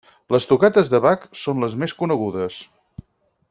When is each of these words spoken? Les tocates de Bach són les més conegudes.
Les 0.35 0.47
tocates 0.51 0.89
de 0.93 1.01
Bach 1.03 1.27
són 1.43 1.61
les 1.65 1.77
més 1.85 1.95
conegudes. 2.03 2.59